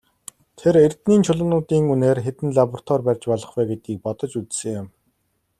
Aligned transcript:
Тэр 0.59 0.75
эрдэнийн 0.85 1.21
чулуунуудын 1.25 1.83
үнээр 1.93 2.17
хэдэн 2.25 2.49
лаборатори 2.57 3.03
барьж 3.07 3.23
болох 3.31 3.51
вэ 3.55 3.63
гэдгийг 3.69 3.99
бодож 4.05 4.31
үзсэн 4.41 4.73
юм. 4.79 4.87